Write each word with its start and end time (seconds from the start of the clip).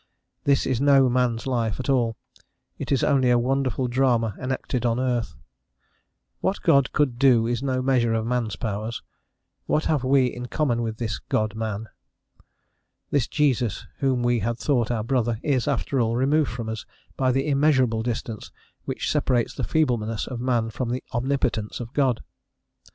This 0.45 0.65
is 0.65 0.81
no 0.81 1.09
man's 1.09 1.45
life 1.45 1.79
at 1.79 1.87
all, 1.87 2.15
it 2.79 2.91
is 2.91 3.03
only 3.03 3.29
a 3.29 3.37
wonderful 3.37 3.87
drama 3.87 4.35
enacted 4.39 4.83
on 4.83 4.99
earth. 4.99 5.35
What 6.39 6.63
God 6.63 6.91
could 6.91 7.19
do 7.19 7.45
is 7.45 7.61
no 7.61 7.83
measure 7.83 8.11
of 8.15 8.25
man's 8.25 8.55
powers: 8.55 9.03
what 9.67 9.85
have 9.85 10.03
we 10.03 10.25
in 10.25 10.47
common 10.47 10.81
with 10.81 10.97
this 10.97 11.19
"God 11.19 11.53
man?" 11.53 11.87
This 13.11 13.27
Jesus, 13.27 13.85
whom 13.99 14.23
we 14.23 14.39
had 14.39 14.57
thought 14.57 14.89
our 14.89 15.03
brother, 15.03 15.39
is 15.43 15.67
after 15.67 16.01
all, 16.01 16.15
removed 16.15 16.49
from 16.49 16.67
us 16.67 16.83
by 17.15 17.31
the 17.31 17.47
immeasurable 17.47 18.01
distance 18.01 18.51
which 18.85 19.11
separates 19.11 19.53
the 19.53 19.63
feebleness 19.63 20.25
of 20.25 20.41
man 20.41 20.71
from 20.71 20.89
the 20.89 21.03
omnipotence 21.13 21.79
of 21.79 21.93
God. 21.93 22.23